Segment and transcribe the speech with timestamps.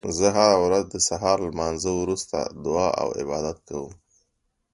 [0.17, 3.91] زه هره ورځ د سهار لمانځه وروسته دعا او عبادت کوم